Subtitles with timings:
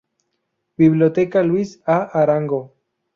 [0.79, 1.99] Biblioteca Luis A.
[2.21, 2.63] Arango.